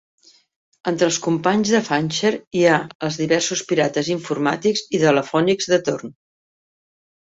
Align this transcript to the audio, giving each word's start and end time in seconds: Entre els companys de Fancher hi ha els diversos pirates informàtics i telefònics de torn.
Entre 0.91 1.05
els 1.07 1.19
companys 1.25 1.73
de 1.75 1.83
Fancher 1.91 2.33
hi 2.61 2.65
ha 2.71 2.81
els 3.09 3.21
diversos 3.23 3.65
pirates 3.71 4.13
informàtics 4.19 4.87
i 5.01 5.05
telefònics 5.09 5.75
de 5.77 5.85
torn. 5.91 6.21